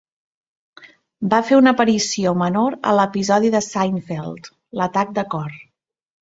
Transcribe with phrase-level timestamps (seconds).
[1.33, 5.55] Va fer una aparició menor a l'episodi de Seinfeld: "L'atac de cor".